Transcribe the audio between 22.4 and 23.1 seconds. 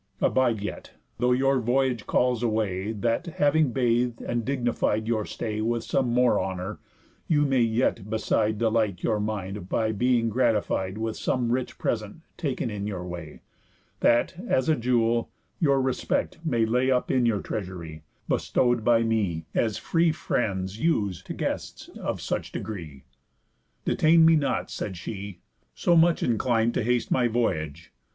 degree."